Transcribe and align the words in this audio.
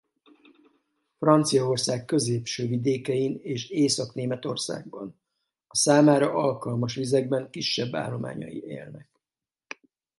Franciaország 1.17 2.05
középső 2.05 2.67
vidékein 2.67 3.39
és 3.43 3.69
Észak-Németországban 3.69 5.19
a 5.67 5.75
számára 5.75 6.33
alkalmas 6.33 6.95
vizekben 6.95 7.49
kisebb 7.49 7.93
állományai 7.95 8.63
élnek. 8.63 9.09